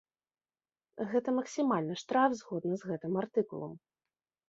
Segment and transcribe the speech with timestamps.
[1.11, 3.81] Гэта максімальны штраф згодна з гэтым артыкулам.